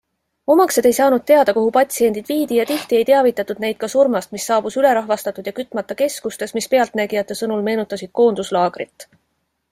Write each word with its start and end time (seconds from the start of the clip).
Omaksed 0.51 0.85
ei 0.89 0.95
saanud 0.97 1.25
teada, 1.31 1.53
kuhu 1.57 1.67
patsiendid 1.73 2.29
viidi 2.29 2.55
ja 2.59 2.63
tihti 2.69 2.97
ei 2.99 3.03
teavitatud 3.09 3.61
neid 3.65 3.77
ka 3.83 3.89
surmast, 3.93 4.31
mis 4.37 4.47
saabus 4.51 4.77
ülerahvastatud 4.83 5.49
ja 5.49 5.53
kütmata 5.59 5.97
keskustes, 5.99 6.55
mis 6.59 6.69
pealtnägijate 6.71 7.37
sõnul 7.43 7.61
meenutasid 7.69 8.13
koonduslaagrit. 8.21 9.07